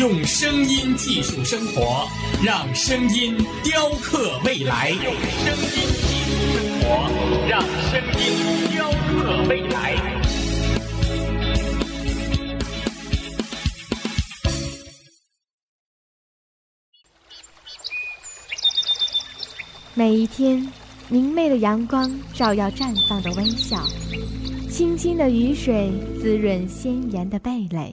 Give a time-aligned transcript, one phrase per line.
[0.00, 2.08] 用声音技术生活，
[2.44, 4.90] 让声音雕刻未来。
[4.90, 5.70] 用声音
[6.02, 6.88] 技术生活，
[7.48, 8.24] 让声音
[8.72, 9.94] 雕刻未来。
[19.94, 20.66] 每一天。
[21.10, 23.76] 明媚的阳光照耀绽放的微笑，
[24.70, 27.92] 清清的雨水滋润鲜艳的蓓蕾。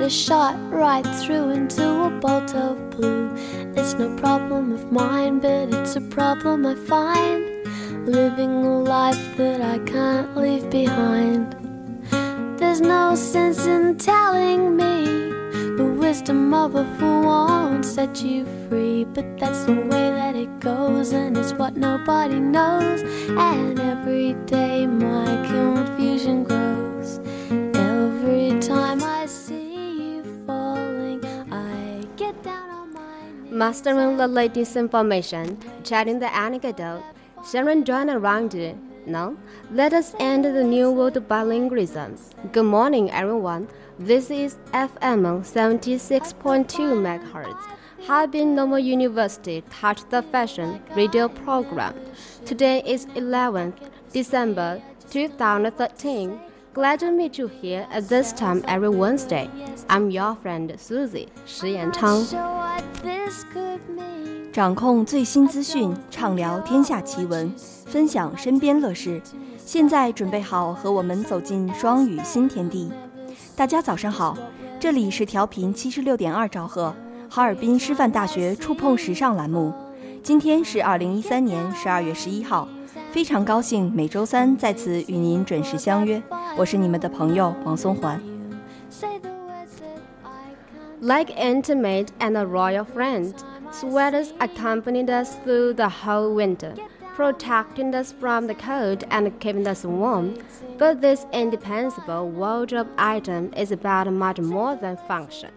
[0.00, 3.30] A shot right through into a bolt of blue.
[3.76, 7.66] It's no problem of mine, but it's a problem I find
[8.06, 11.54] living a life that I can't leave behind.
[12.58, 15.04] There's no sense in telling me
[15.76, 20.60] the wisdom of a fool won't set you free, but that's the way that it
[20.60, 23.02] goes, and it's what nobody knows.
[23.28, 26.69] And every day my confusion grows.
[33.60, 37.02] Mastering the latest information, chatting the anecdote,
[37.46, 38.74] sharing joy around you.
[39.04, 39.36] Now,
[39.70, 42.16] let us end the new world bilingualism.
[42.52, 43.68] Good morning, everyone.
[43.98, 46.64] This is FM 76.2
[47.04, 47.60] MHz.
[48.06, 51.94] Harbin Normal University Touch the Fashion radio program.
[52.46, 53.76] Today is 11th
[54.10, 56.49] December 2013.
[56.72, 59.50] Glad to meet you here at this time every Wednesday.
[59.88, 62.24] I'm your friend Susie 石延昌。
[64.52, 67.52] 掌控最新资讯，畅聊天下奇闻，
[67.86, 69.20] 分享身边乐事。
[69.58, 72.88] 现在准备好和我们走进双语新天地。
[73.56, 74.38] 大家早上好，
[74.78, 76.94] 这里是调频七十六点二兆赫，
[77.28, 79.72] 哈尔滨师范大学触碰时尚栏目。
[80.22, 82.68] 今天是二零一三年十二月十一号，
[83.11, 86.21] 非常高兴每周三在此与您准时相约。
[86.57, 88.19] 我是你们的朋友王松环。
[88.89, 91.01] Say the words that I can't.
[91.01, 93.33] Like intimate and a royal friend,
[93.71, 96.73] sweaters accompanied us through the whole winter,
[97.15, 100.35] protecting us from the cold and keeping us warm.
[100.77, 105.51] But this indispensable wardrobe item is about much more than function.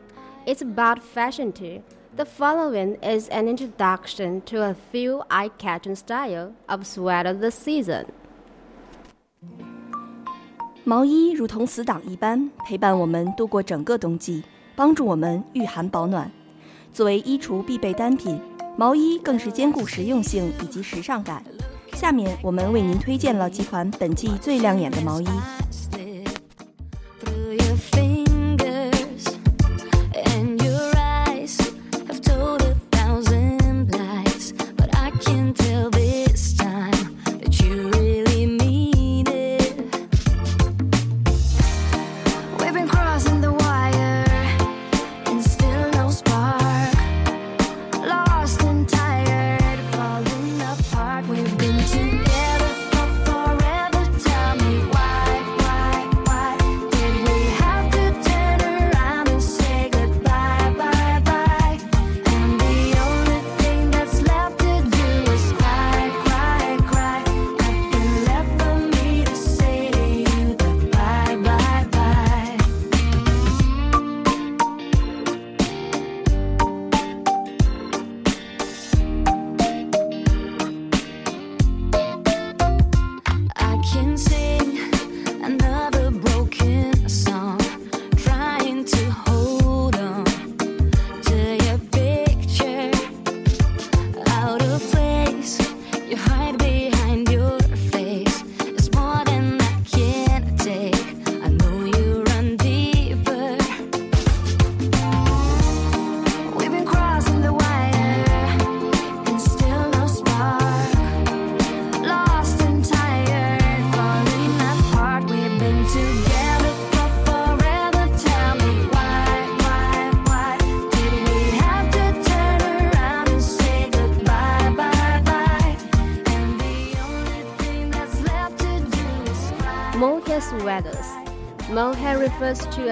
[0.47, 1.82] It's about fashion too.
[2.16, 8.06] The following is an introduction to a few eye-catching style of sweater this season.
[10.84, 14.44] 毛衣如同死党一般，陪伴我们度过整个冬季，
[14.75, 16.31] 帮助我们御寒保暖。
[16.94, 18.40] 作为衣橱必备单品，
[18.78, 21.44] 毛衣更是兼顾实用性以及时尚感。
[21.94, 25.28] 下面我们为您推荐了几款本季最亮眼的毛衣。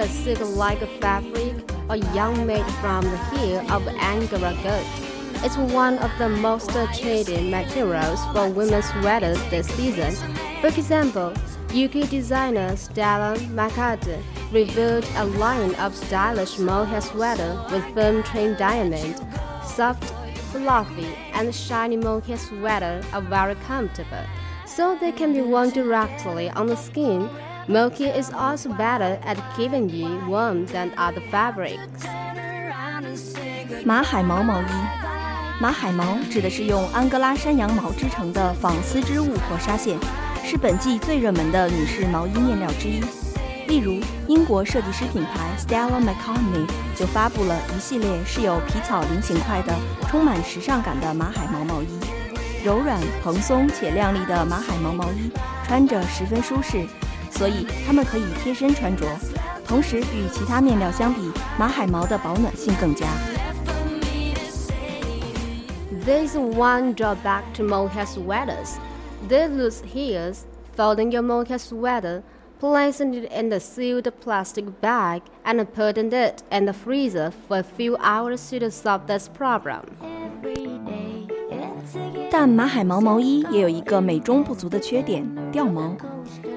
[0.02, 1.54] Refers to a silk-like fabric
[1.90, 4.86] a yarn made from the hair of Angora goat.
[5.44, 10.14] It's one of the most traded materials for women's sweaters this season.
[10.60, 11.32] For example,
[11.70, 14.22] UK designer Stella McCartney
[14.52, 19.16] revealed a line of stylish mohair sweater with firm trim diamond,
[19.64, 20.04] soft,
[20.52, 24.24] fluffy, and shiny mohair sweater are very comfortable,
[24.66, 27.28] so they can be worn directly on the skin.
[27.68, 31.78] Mohair is also better at keeping you warm than other fabrics.
[33.84, 34.66] 马海毛毛衣，
[35.60, 39.96] 马海毛指的是用安哥拉山羊毛织成的纺丝织物或纱线。
[40.44, 43.00] 是本季最热门的女士毛衣面料之一。
[43.68, 46.66] 例如，英国设计师品牌 Stella McCartney
[46.96, 49.72] 就发布了一系列是有皮草菱形块的、
[50.08, 51.86] 充满时尚感的马海毛毛衣。
[52.64, 55.30] 柔软、蓬松且亮丽的马海毛毛衣
[55.64, 56.84] 穿着十分舒适，
[57.31, 59.05] 所以它们可以贴身穿着。
[59.65, 61.19] 同时，与其他面料相比，
[61.59, 63.05] 马海毛的保暖性更佳。
[66.05, 68.77] There's one drawback to mohair sweaters.
[69.27, 70.45] They lose hairs,
[70.77, 72.21] folding your mocha sweater,
[72.61, 77.63] placing it in the sealed plastic bag, and putting it in the freezer for a
[77.63, 79.81] few hours to solve this problem.
[82.31, 85.95] 但马海毛毛衣也有一个美中不足的缺点——掉毛。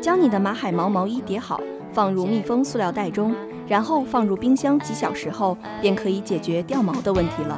[0.01, 1.59] 将你的马海毛毛衣叠好，
[1.92, 3.36] 放入密封塑料袋中，
[3.68, 7.57] 然后放入冰箱几小时后，便可以解决掉毛的问题了。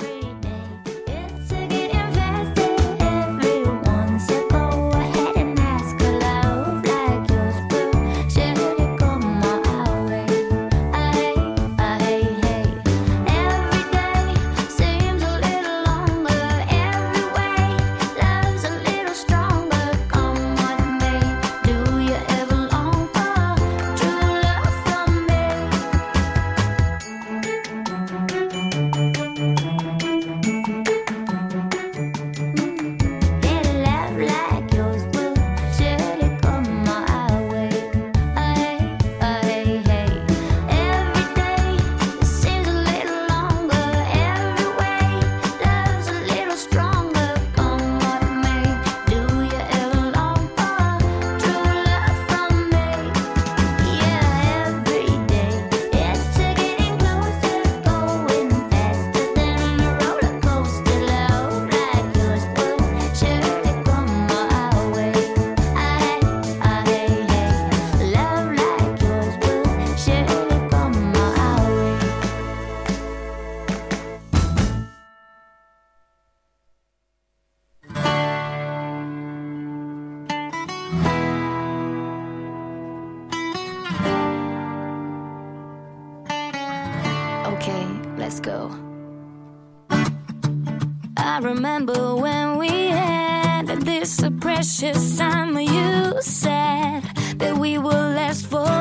[91.37, 95.55] I remember when we had this precious time.
[95.59, 97.03] You said
[97.37, 98.73] that we will last forever.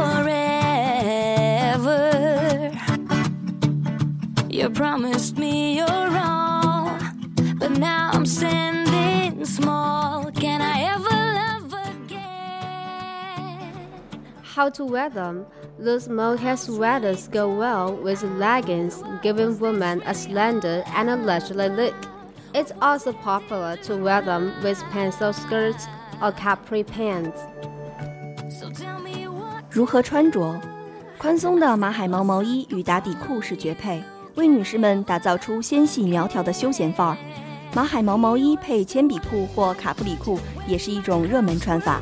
[4.49, 6.99] You promised me your all,
[7.59, 10.33] but now I'm standing small.
[10.33, 11.75] Can I ever love
[12.07, 13.69] again?
[14.43, 15.45] How to wear them?
[15.79, 22.16] Those mohair sweaters go well with leggings, giving women a slender and a leisurely look.
[22.56, 25.86] It's also popular to wear them with pencil skirts
[26.22, 27.38] or capri pants.
[29.70, 30.60] 如何穿着？
[31.18, 34.04] 宽松的马海毛毛衣与打底裤是绝配，
[34.36, 37.18] 为女士们打造出纤细苗条的休闲范儿。
[37.74, 40.38] 马海毛毛衣配铅笔裤或卡布里裤
[40.68, 42.02] 也是一种热门穿法。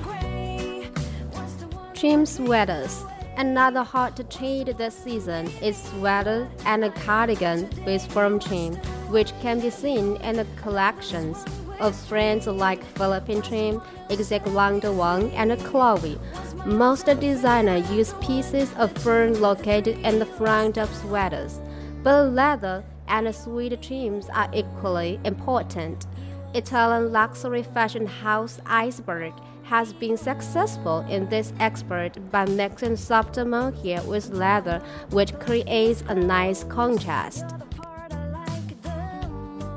[1.93, 3.03] Trim sweaters.
[3.37, 8.73] Another hot trend this season is sweater and a cardigan with firm trim
[9.10, 11.44] which can be seen in the collections
[11.80, 16.18] of brands like Phillip Lim, Exact Wonder Wang, and Chloe.
[16.66, 21.60] Most designers use pieces of fur located in the front of sweaters,
[22.02, 26.06] but leather and sweet trims are equally important.
[26.54, 29.32] Italian luxury fashion house Iceberg
[29.64, 34.80] has been successful in this expert by mixing softer mohair with leather,
[35.10, 37.46] which creates a nice contrast.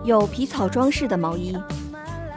[0.08, 1.54] 有皮草装饰的毛衣。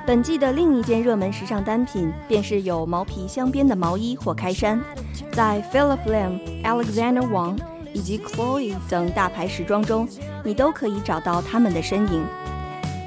[0.05, 4.83] 本季的另一件热门时尚单品便是有毛皮镶边的毛衣或开衫，
[5.31, 7.57] 在 Philip Lim、Alexander Wang
[7.93, 10.09] 以及 Chloe 等大牌时装中，
[10.43, 12.25] 你都可以找到他们的身影。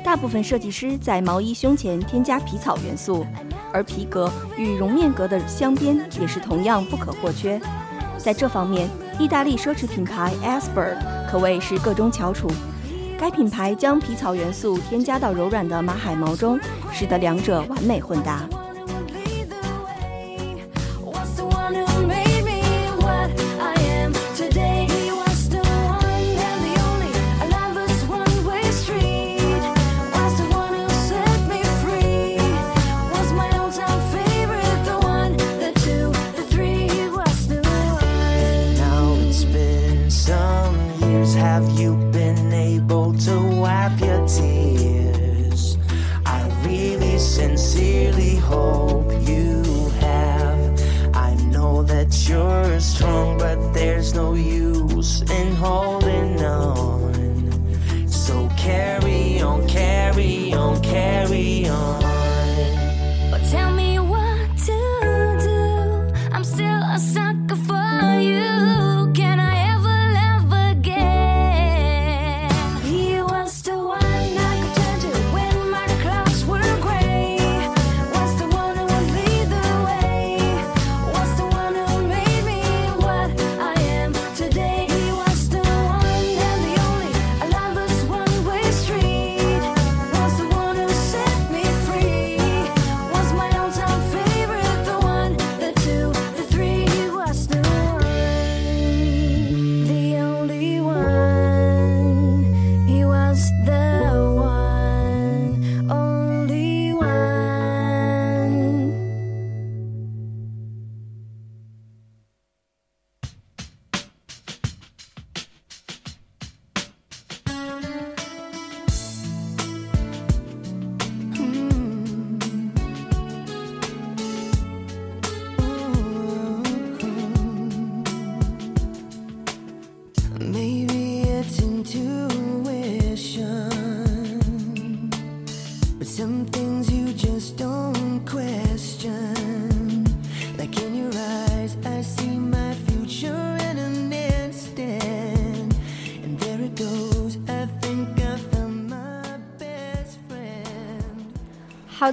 [0.02, 3.26] 大部分设计师在毛衣胸前添加皮草元素，
[3.74, 7.60] 而皮革与绒面革的镶边也是同样不可或缺。
[8.18, 8.88] 在这方面，
[9.20, 10.96] 意大利奢侈品牌 Asper
[11.30, 12.48] 可谓是各中翘楚。
[13.20, 16.60] 该品牌将皮草元素添加到柔软的马海毛中，
[16.92, 18.48] 使得两者完美混搭。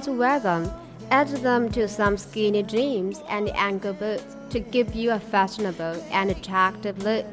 [0.00, 0.70] to wear them.
[1.08, 6.30] Add them to some skinny jeans and ankle boots to give you a fashionable and
[6.30, 7.24] attractive look.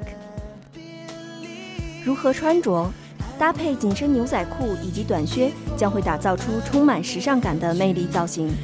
[2.06, 2.92] 如何穿着？
[3.40, 8.56] 搭配紧身牛仔裤以及短靴，将会打造出充满时尚感的魅力造型。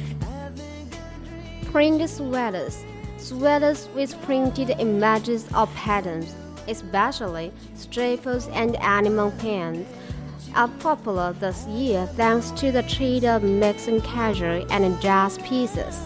[1.72, 2.74] Print sweaters,
[3.18, 6.28] sweaters with printed images or patterns,
[6.68, 9.86] especially stripes and animal prints
[10.55, 16.01] are popular this year thanks to the trend of mixing casual and jazz pieces.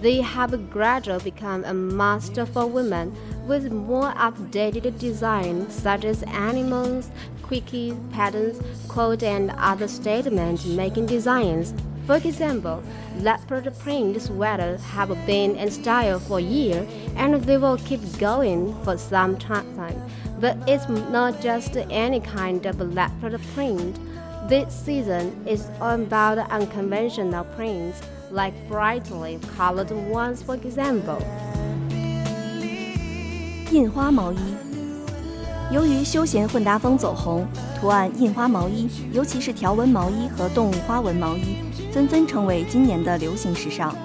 [0.00, 3.16] They have gradually become a must for women
[3.46, 7.10] with more updated designs such as animals,
[7.42, 11.74] quickie patterns, quote, and other statement making designs.
[12.06, 12.82] For example,
[13.20, 18.96] leopard print sweaters have been in style for years and they will keep going for
[18.96, 20.00] some time.
[20.41, 23.95] But it's not just any kind of leopard print.
[24.49, 31.19] This season is all about unconventional prints, like brightly colored ones, for example.
[33.71, 34.37] 印花毛衣，
[35.71, 37.47] 由于休闲混搭风走红，
[37.79, 41.55] 图案印花毛衣，尤其是条纹毛衣和动物花纹毛衣，
[41.93, 43.95] 纷纷成为今年的流行时尚。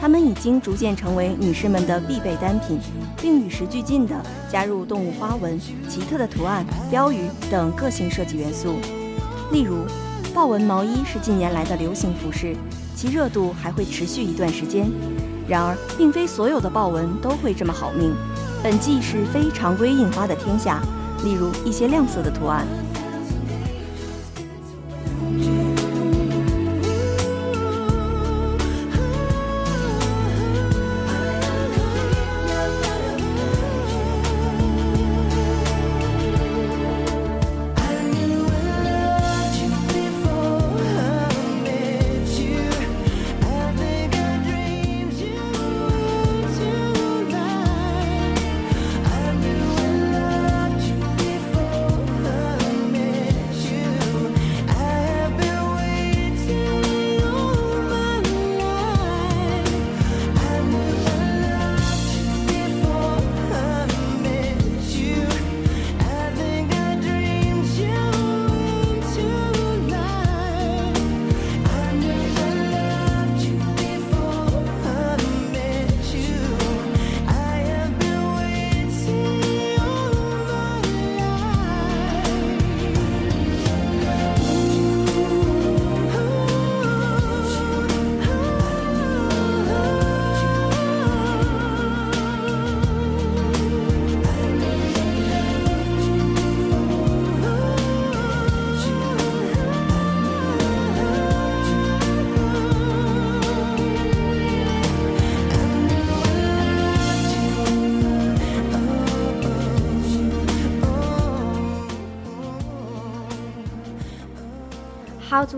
[0.00, 2.78] 它们已经逐渐成为女士们的必备单品，
[3.20, 4.14] 并与时俱进地
[4.50, 8.76] 加入动物花纹、奇特的图案、标语等个性设计元素。
[9.50, 9.78] 例如，
[10.32, 12.54] 豹纹毛衣是近年来的流行服饰，
[12.94, 14.88] 其热度还会持续一段时间。
[15.48, 18.14] 然而，并非所有的豹纹都会这么好命。
[18.62, 20.80] 本季是非常规印花的天下，
[21.24, 22.66] 例如一些亮色的图案。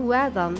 [0.00, 0.56] wear them.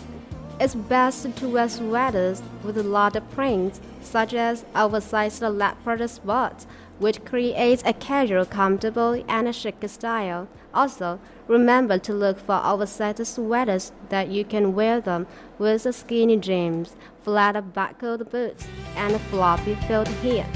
[0.59, 6.66] It's best to wear sweaters with a lot of prints, such as oversized leopard spots,
[6.99, 10.47] which creates a casual, comfortable, and chic style.
[10.73, 15.26] Also, remember to look for oversized sweaters that you can wear them
[15.59, 18.66] with skinny jeans, flat buckled boots,
[18.97, 20.47] and floppy filled hat.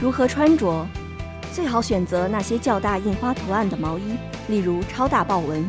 [0.00, 0.86] 如何穿着？
[1.52, 4.16] 最好选择那些较大印花图案的毛衣，
[4.48, 5.68] 例如超大豹纹，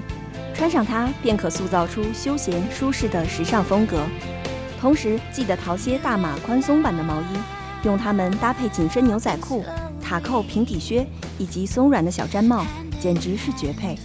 [0.54, 4.04] 穿上它便可塑造出休闲舒适的时尚风格。
[4.80, 7.26] 同时，记得淘些大码宽松版的毛衣，
[7.84, 9.64] 用它们搭配紧身牛仔裤、
[10.00, 11.06] 塔扣平底靴
[11.38, 12.64] 以及松软的小毡帽，
[13.00, 13.96] 简直是绝配。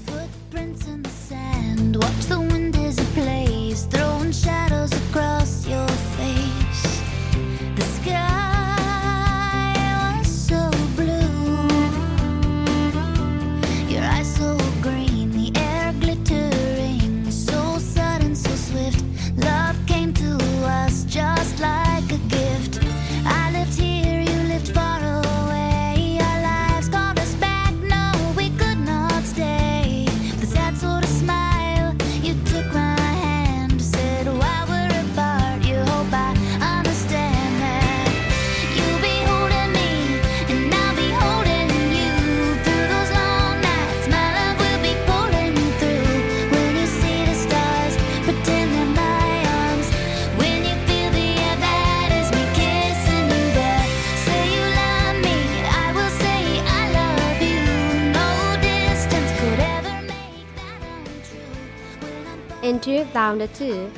[62.87, 63.91] 2002,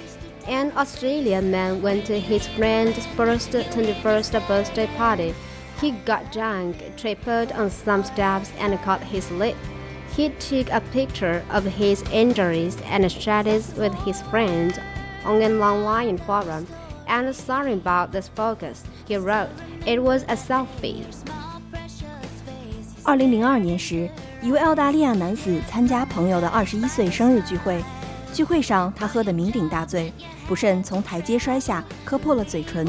[0.49, 5.35] an Australian man went to his friend's first 21st birthday party.
[5.81, 9.57] He got drunk, tripped on some steps, and cut his lip.
[10.17, 14.79] He took a picture of his injuries and shared it with his friends
[15.25, 16.67] on an online forum.
[17.07, 19.51] And sorry about this focus, he wrote.
[19.85, 21.05] It was a selfie.
[23.03, 24.09] 二零零二年时，
[24.41, 27.85] 一位澳大利亚男子参加朋友的二十一岁生日聚会。
[28.33, 30.13] 聚会上，他喝得酩酊大醉，
[30.49, 32.87] 不慎从台阶摔下，磕破了嘴唇。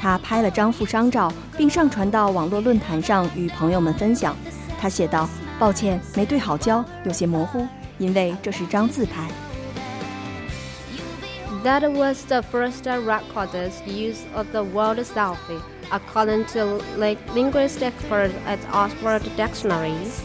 [0.00, 4.36] 他拍了张负伤照，并上传到网络论坛上与朋友们分享。
[4.78, 9.26] 他写道：“抱歉，没对好焦，有些模糊，因为这是张自拍。”
[11.64, 18.32] That was the first recorded use of the word selfie, according to li- linguist expert
[18.46, 20.20] at Oxford Dictionaries.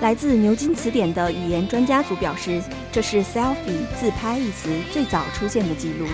[0.00, 2.62] 来自牛津词典的语言专家组表示，
[2.97, 6.07] 这是 “selfie” 自拍一词最早出现的记录。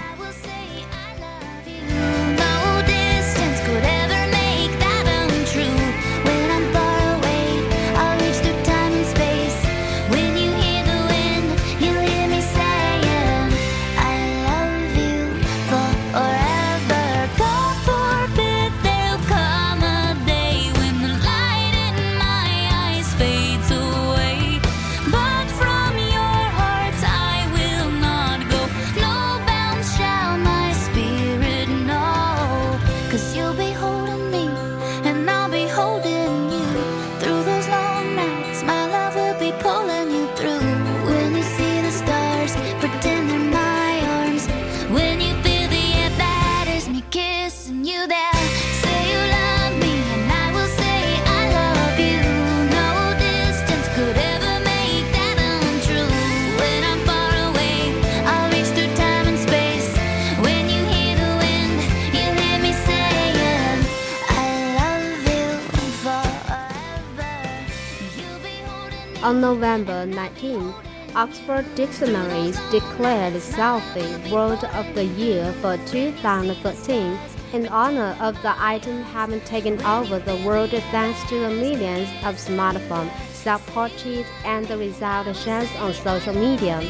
[69.23, 70.73] On November 19,
[71.15, 77.19] Oxford Dictionaries declared Selfie Word of the Year for 2013
[77.53, 82.37] in honor of the item having taken over the world thanks to the millions of
[82.37, 86.81] smartphone self-portraits and the result shares on social media.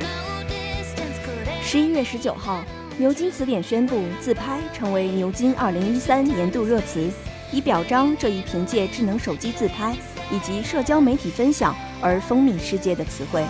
[0.00, 2.64] No distance could ever 十一月十九号，
[2.98, 7.08] 牛津词典宣布自拍成为牛津二零一三年度热词，
[7.52, 9.96] 以表彰这一凭借智能手机自拍
[10.30, 13.44] 以及社交媒体分享而风靡世界的词汇。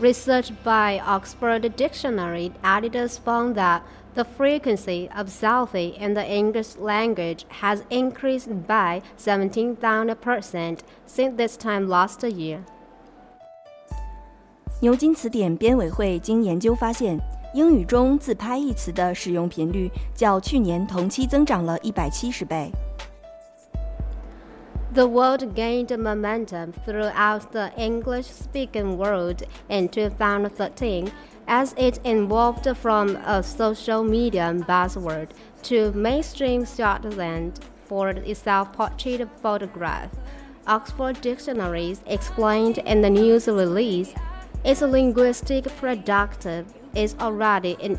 [0.00, 3.82] Research by Oxford Dictionary editors found that
[4.14, 11.86] the frequency of selfie in the English language has increased by 17,000% since this time
[11.86, 12.60] last year.
[14.80, 17.18] 牛津词典编委会经研究发现，
[17.52, 22.72] 英语中“自拍”一词的使用频率较去年同期增长了一百七十倍。
[24.95, 31.11] The world gained momentum throughout the English speaking world in 2013
[31.49, 35.31] as it evolved from a social media buzzword
[35.63, 40.11] to mainstream shorthand for a self portrait photograph.
[40.65, 44.13] Oxford Dictionaries explained in the news release
[44.63, 47.97] its linguistic productive is already in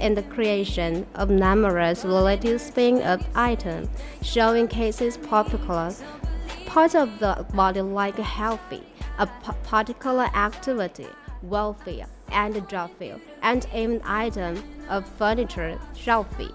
[0.00, 3.86] in the creation of numerous related spin-up items,
[4.22, 6.02] showing cases particular
[6.66, 8.82] parts of the body like helfie,
[9.18, 9.26] a
[9.70, 11.06] particular activity,
[11.48, 14.56] welfie, and joyful, and even item
[14.88, 16.50] of furniture, shelfie.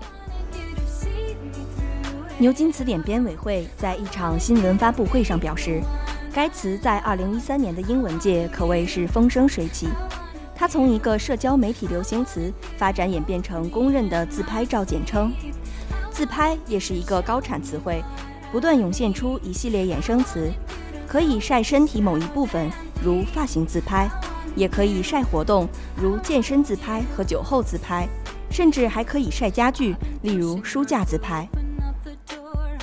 [2.39, 5.81] 牛津词典编委会在一场新闻发布会上表示，
[6.33, 9.87] 该词在2013年的英文界可谓是风生水起。
[10.55, 15.33] 它从一个社交媒体流行词发展演变成公认的自拍照简称。
[16.11, 18.03] 自拍也是一个高产词汇，
[18.51, 20.51] 不断涌现出一系列衍生词，
[21.07, 22.69] 可以晒身体某一部分，
[23.03, 24.07] 如发型自拍；
[24.55, 28.07] 也可以晒活动，如健身自拍和酒后自拍；
[28.51, 31.49] 甚至还可以晒家具，例如书架自拍。
[31.81, 32.77] out the door,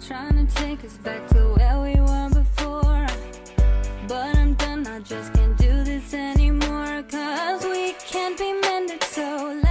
[0.00, 3.06] trying to take us back to where we were before.
[4.06, 5.47] But I'm done, I just can't
[8.28, 9.67] can't be mended, so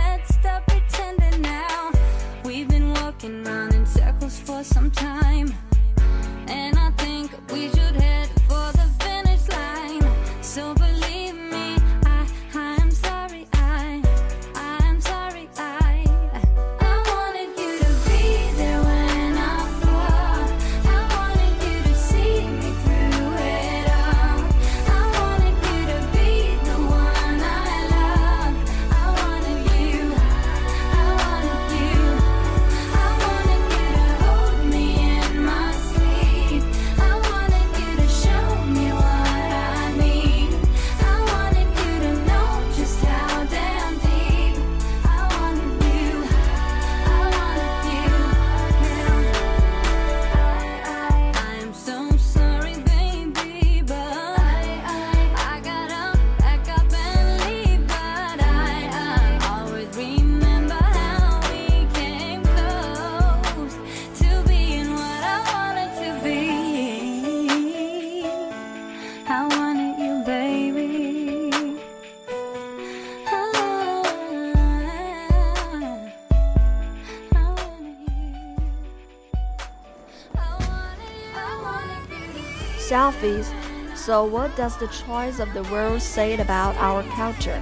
[82.87, 83.53] Selfies.
[83.95, 87.61] So, what does the choice of the world say about our culture?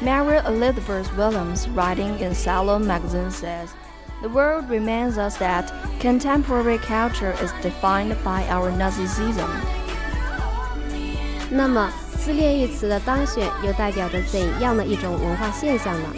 [0.00, 3.70] Mary Elizabeth Williams, writing in Salon magazine, says
[4.22, 5.70] The world reminds us that
[6.00, 9.48] contemporary culture is defined by our narcissism.
[11.50, 16.08] 那么，自恋一词的当选又代表着怎样的一种文化现象呢？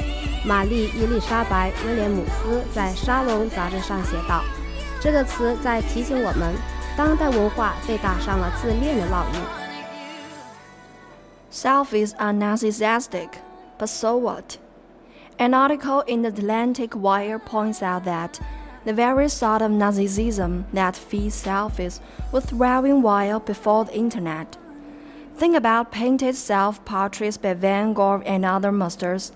[0.44, 6.54] 玛丽伊丽莎白·威廉姆斯在《沙龙》杂志上写道：“这个词在提醒我们，
[6.96, 9.68] 当代文化被打上了自恋的烙印。
[11.50, 13.28] Selfies are narcissistic,
[13.78, 14.58] but so what?
[15.38, 18.40] An article in the Atlantic Wire points out that
[18.84, 22.00] the very sort of narcissism that feeds selfies
[22.32, 24.56] was thriving while before the internet.
[25.36, 29.30] Think about painted self portraits by Van Gogh and other masters.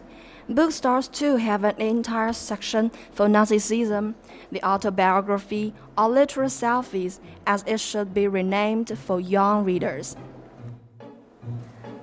[0.48, 4.14] Bookstores too have an entire section for narcissism,
[4.50, 10.14] the autobiography, or literal selfies, as it should be renamed for young readers.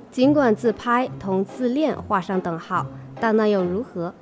[0.09, 2.85] 尽管自拍同自恋画上等号，
[3.19, 4.13] 但那又如何？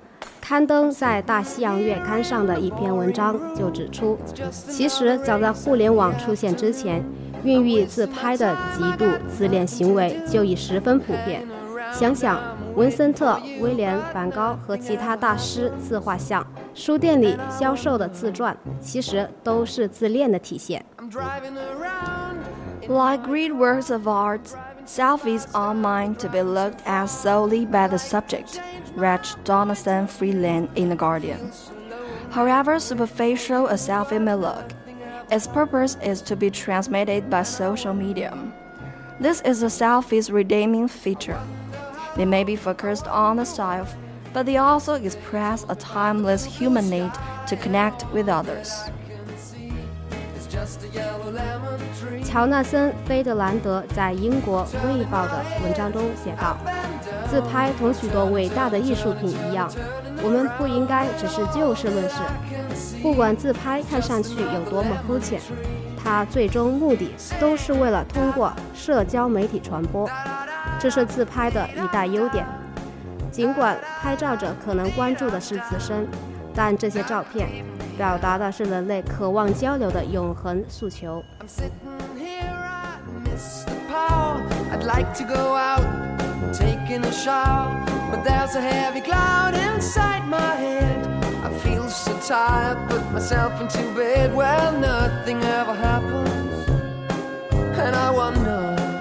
[0.41, 4.17] 刊登在《大西洋月刊》上的一篇文章就指出，
[4.51, 7.03] 其实早在互联网出现之前，
[7.43, 11.45] 孕育自拍的极度自恋行为就已十分普遍。
[11.93, 12.39] 想想
[12.74, 20.84] 文森特、威廉·梵高和其他大师自画像，书店里销售的自传，其实都是自恋的体现。
[22.88, 24.40] Like great works of art,
[24.86, 28.58] selfies are mine to be looked at solely by the subject,
[28.96, 31.52] read Jonathan Freedland in The Guardian.
[32.30, 34.72] However superficial a selfie may look,
[35.30, 38.32] its purpose is to be transmitted by social media.
[39.20, 41.38] This is the selfie's redeeming feature.
[42.16, 43.88] They may be focused on the self,
[44.34, 47.12] but they also express a timeless human need
[47.48, 48.70] to connect with others.
[52.22, 56.56] 乔纳森·菲德兰德在英国《卫报》的文章中写道
[57.28, 59.70] ：“自拍同许多伟大的艺术品一样，
[60.22, 62.16] 我们不应该只是就事论事。
[63.02, 65.40] 不管自拍看上去有多么肤浅，
[66.02, 70.08] 它最终目的都是为了通过社交媒体传播，
[70.82, 72.44] 这是自拍的一大优点。
[73.30, 76.08] 尽管拍照者可能关注的是自身，
[76.52, 77.48] 但这些照片
[77.96, 81.22] 表达的是人类渴望交流的永恒诉求。
[88.12, 91.06] But there's a heavy cloud inside my head.
[91.42, 94.34] I feel so tired, put myself into bed.
[94.34, 96.66] Well, nothing ever happens,
[97.78, 98.91] and I wonder.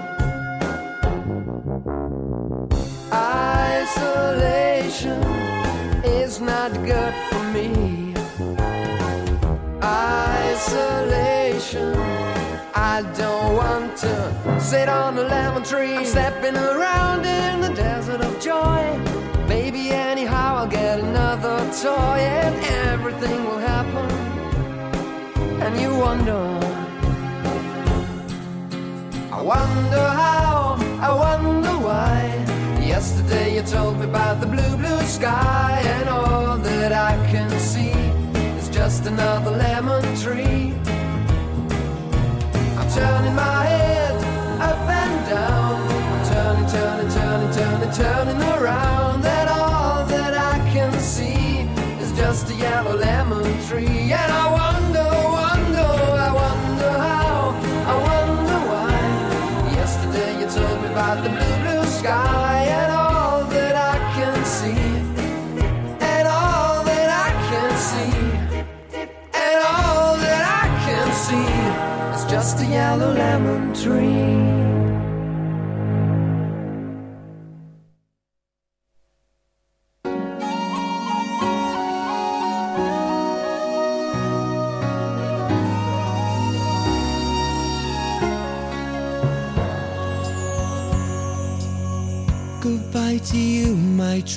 [3.94, 5.22] Isolation
[6.02, 8.14] is not good for me.
[9.82, 11.94] Isolation.
[12.74, 15.96] I don't want to sit on a lemon tree.
[15.96, 18.98] I'm stepping around in the desert of joy.
[19.46, 22.54] Maybe anyhow I'll get another toy and
[22.90, 24.10] everything will happen.
[25.60, 26.60] And you wonder.
[29.30, 32.41] I wonder how, I wonder why.
[33.02, 37.90] Yesterday you told me about the blue, blue sky, and all that I can see
[38.56, 40.71] is just another lemon tree.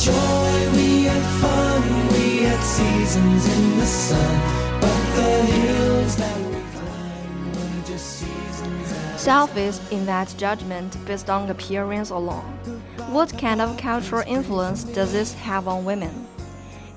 [0.00, 4.80] joy, we had fun, we had seasons in the sun.
[4.80, 6.36] But the hills that
[7.90, 12.50] as- Selfies in that judgment based on appearance alone.
[13.10, 16.26] What kind of cultural influence does this have on women?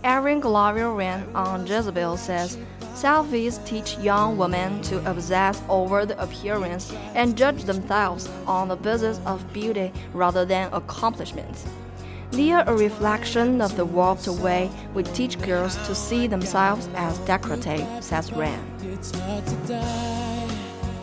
[0.05, 2.57] Erin Gloria Ryan on Jezebel says,
[2.93, 9.19] Selfies teach young women to obsess over the appearance and judge themselves on the basis
[9.25, 11.65] of beauty rather than accomplishments.
[12.35, 17.19] They are a reflection of the warped way we teach girls to see themselves as
[17.27, 18.57] decorative, says Wren.
[18.81, 19.79] It's hard to die.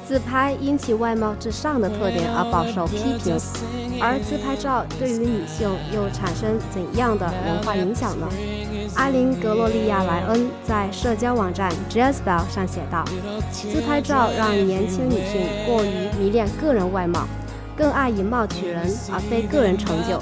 [0.09, 3.39] 自拍因其外貌至上的特点而饱受批评，
[4.01, 8.27] 而自拍照对于女性又产生怎样的文化影响呢？
[8.97, 13.05] 阿林·格洛利亚·莱恩在社交网站 Jezebel 上写道
[13.53, 17.29] ：“自拍照让年轻女性过于迷恋个人外貌，
[17.77, 20.21] 更爱以貌取人，而非个人成就。”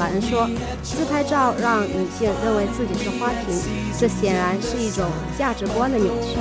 [0.00, 0.48] 老人说
[0.82, 3.54] 自拍照让女性认为自己是花瓶
[3.98, 5.04] 这显然是一种
[5.38, 6.38] 价值观的扭曲。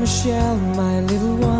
[0.00, 1.59] Michelle my little one.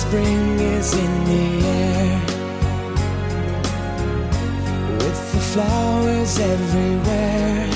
[0.00, 2.20] Spring is in the air.
[4.98, 7.68] With the flowers everywhere.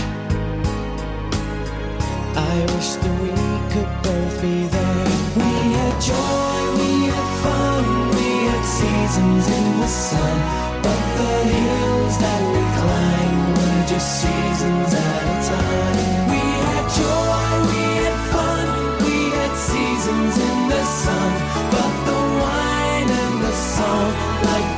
[2.35, 3.35] I wish that we
[3.73, 5.07] could both be there.
[5.37, 7.85] We had joy, we had fun,
[8.17, 10.37] we had seasons in the sun.
[10.83, 15.97] But the hills that we climbed were just seasons at a time.
[16.33, 18.67] We had joy, we had fun,
[19.05, 20.54] we had seasons in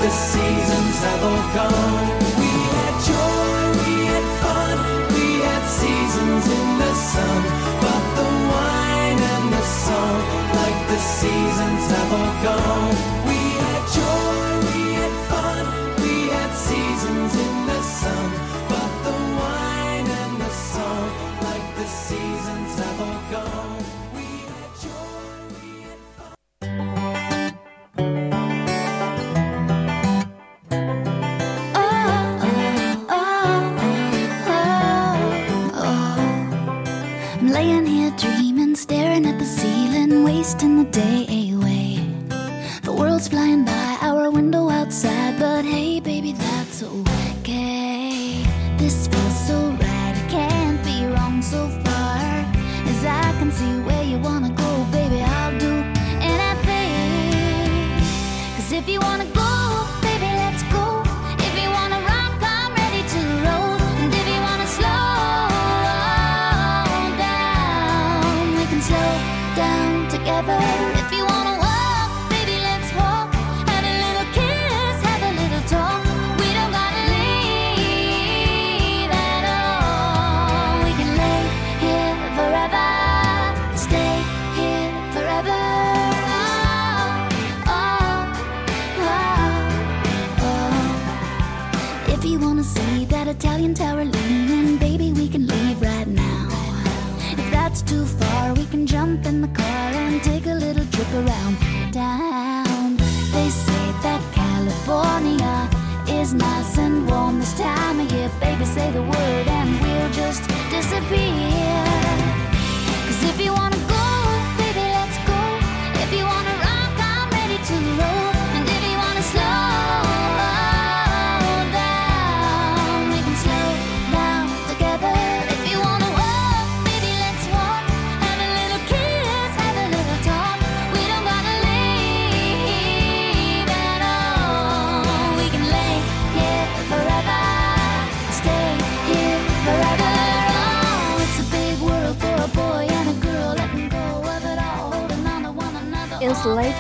[0.06, 2.08] the seasons have all gone.
[2.38, 4.76] We had joy, we had fun,
[5.16, 7.42] we had seasons in the sun.
[7.82, 10.20] But the wine and the song,
[10.60, 13.15] like the seasons have all gone.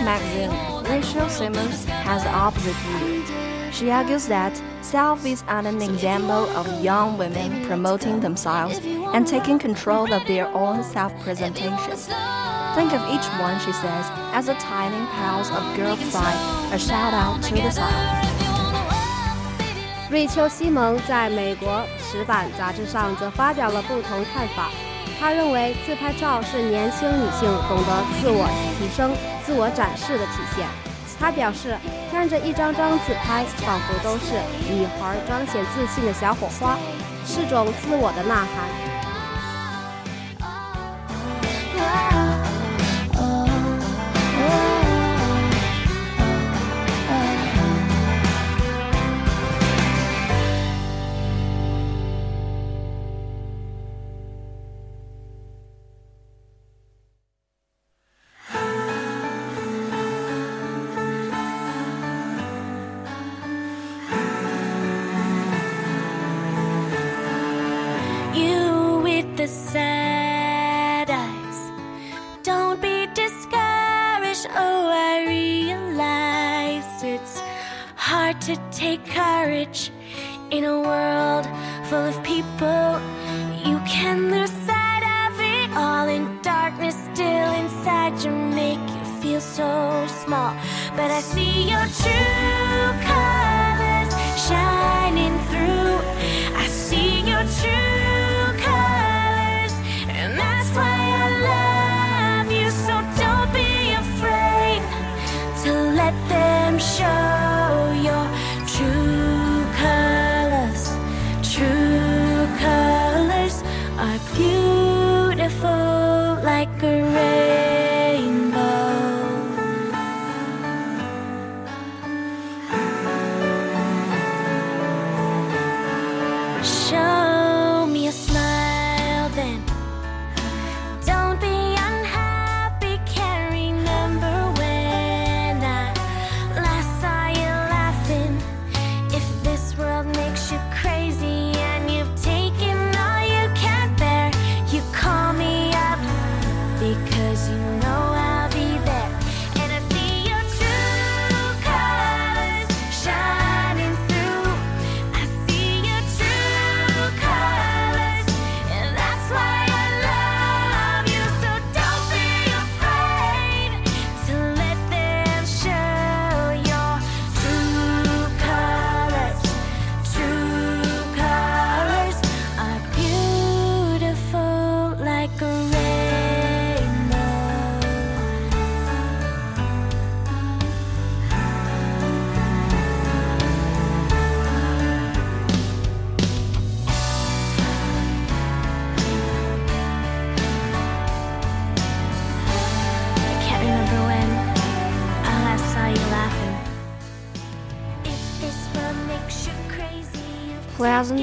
[0.05, 0.51] magazine,
[0.83, 3.23] Rachel Simmons has the opposite view.
[3.71, 8.79] She argues that self is an example of young women promoting themselves
[9.13, 11.97] and taking control of their own self presentation.
[12.75, 17.13] Think of each one, she says, as a tiny pulse of girl pride, a shout
[17.13, 18.41] out to the South.
[20.11, 24.84] 瑞秋·西蒙在美国时版杂志上则发表了不同看法。
[25.18, 28.46] 他认为自拍照是年轻女性懂得自我
[28.78, 29.12] 提升、
[29.44, 30.66] 自我展示的体现。
[31.18, 31.74] 他表示，
[32.12, 34.34] 看着一张张自拍，仿佛都是
[34.70, 36.76] 女孩彰显自信的小火花，
[37.24, 38.85] 是种自我的呐喊。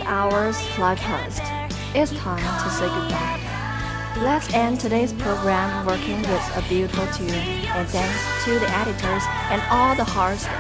[0.03, 1.41] hours fly past.
[1.95, 3.39] It's time to say goodbye.
[4.21, 9.63] Let's end today's program working with a beautiful tune, and thanks to the editors and
[9.71, 10.53] all the hard stuff.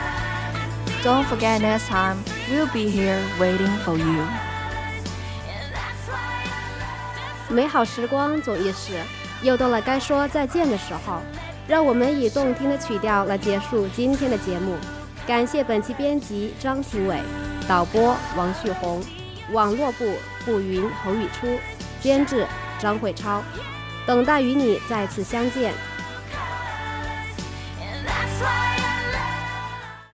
[1.02, 4.24] Don't forget next time, we'll be here waiting for you.
[7.48, 9.02] 美好时光总亦是，
[9.42, 11.20] 又到了该说再见的时候。
[11.66, 14.76] 让我们以动听的曲调来结束今天的节目。
[15.26, 17.20] 感谢本期编辑张庭伟，
[17.68, 19.02] 导播王旭红，
[19.51, 21.59] 网络部步云侯宇初，
[22.01, 22.47] 监制
[22.79, 23.43] 张慧超。
[24.05, 25.73] 等待与你再次相见。
[27.79, 28.82] And that's why